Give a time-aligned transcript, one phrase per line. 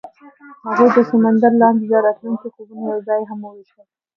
[0.65, 3.87] هغوی د سمندر لاندې د راتلونکي خوبونه یوځای هم وویشل.